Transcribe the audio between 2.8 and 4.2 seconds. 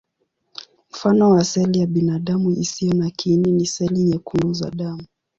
na kiini ni seli